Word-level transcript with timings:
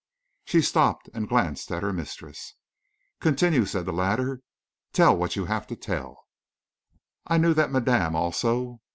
She 0.45 0.63
stopped 0.63 1.11
and 1.13 1.29
glanced 1.29 1.71
at 1.71 1.83
her 1.83 1.93
mistress. 1.93 2.55
"Continue!" 3.19 3.67
said 3.67 3.85
the 3.85 3.93
latter. 3.93 4.41
"Tell 4.93 5.15
what 5.15 5.35
you 5.35 5.45
have 5.45 5.67
to 5.67 5.75
tell." 5.75 6.25
"I 7.27 7.37
knew 7.37 7.53
that 7.53 7.69
madame 7.71 8.15
also...." 8.15 8.81